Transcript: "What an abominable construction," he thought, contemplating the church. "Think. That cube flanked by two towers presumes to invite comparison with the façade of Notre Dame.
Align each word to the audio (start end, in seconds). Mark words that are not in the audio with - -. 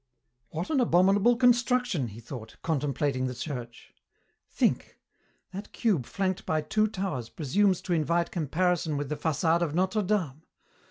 "What 0.49 0.71
an 0.71 0.79
abominable 0.79 1.35
construction," 1.35 2.07
he 2.07 2.19
thought, 2.19 2.55
contemplating 2.63 3.27
the 3.27 3.35
church. 3.35 3.93
"Think. 4.49 4.97
That 5.53 5.73
cube 5.73 6.07
flanked 6.07 6.43
by 6.43 6.61
two 6.61 6.87
towers 6.87 7.29
presumes 7.29 7.81
to 7.81 7.93
invite 7.93 8.31
comparison 8.31 8.97
with 8.97 9.09
the 9.09 9.15
façade 9.15 9.61
of 9.61 9.75
Notre 9.75 10.01
Dame. 10.01 10.41